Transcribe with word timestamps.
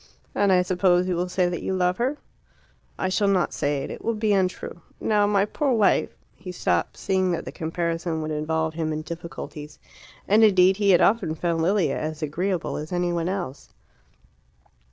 "And 0.33 0.51
I 0.51 0.63
suppose 0.63 1.07
you 1.07 1.15
will 1.15 1.29
say 1.29 1.47
that 1.47 1.61
you 1.61 1.75
love 1.75 1.97
her." 1.97 2.17
"I 2.97 3.07
shall 3.07 3.27
not 3.27 3.53
say 3.53 3.83
it. 3.83 3.91
It 3.91 4.03
will 4.03 4.15
be 4.15 4.33
untrue. 4.33 4.81
Now 4.99 5.27
my 5.27 5.45
poor 5.45 5.73
wife" 5.73 6.17
He 6.35 6.51
stopped, 6.51 6.97
seeing 6.97 7.29
that 7.33 7.45
the 7.45 7.51
comparison 7.51 8.19
would 8.23 8.31
involve 8.31 8.73
him 8.73 8.91
in 8.91 9.03
difficulties. 9.03 9.77
And 10.27 10.43
indeed 10.43 10.77
he 10.77 10.89
had 10.89 11.01
often 11.01 11.35
found 11.35 11.61
Lilia 11.61 11.99
as 11.99 12.23
agreeable 12.23 12.77
as 12.77 12.91
any 12.91 13.13
one 13.13 13.29
else. 13.29 13.69